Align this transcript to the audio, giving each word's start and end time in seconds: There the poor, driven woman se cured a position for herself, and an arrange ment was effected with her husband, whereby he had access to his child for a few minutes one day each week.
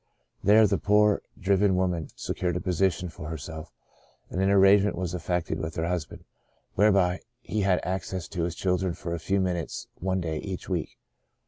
There 0.43 0.65
the 0.65 0.79
poor, 0.79 1.21
driven 1.39 1.75
woman 1.75 2.07
se 2.15 2.33
cured 2.33 2.55
a 2.55 2.59
position 2.59 3.07
for 3.07 3.29
herself, 3.29 3.71
and 4.31 4.41
an 4.41 4.49
arrange 4.49 4.83
ment 4.83 4.95
was 4.95 5.13
effected 5.13 5.59
with 5.59 5.75
her 5.75 5.87
husband, 5.87 6.23
whereby 6.73 7.19
he 7.41 7.61
had 7.61 7.79
access 7.83 8.27
to 8.29 8.45
his 8.45 8.55
child 8.55 8.97
for 8.97 9.13
a 9.13 9.19
few 9.19 9.39
minutes 9.39 9.89
one 9.99 10.19
day 10.19 10.39
each 10.39 10.67
week. 10.67 10.97